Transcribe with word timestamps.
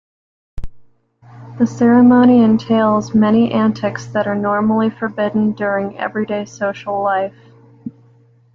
The 1.59 1.67
ceremony 1.67 2.41
entails 2.43 3.13
many 3.13 3.51
antics 3.51 4.07
that 4.07 4.25
are 4.25 4.33
normally 4.33 4.89
forbidden 4.89 5.51
during 5.51 5.95
everyday 5.99 6.45
social 6.45 7.03
life. 7.03 7.35